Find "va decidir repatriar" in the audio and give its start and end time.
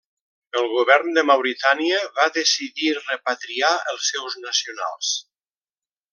2.15-3.71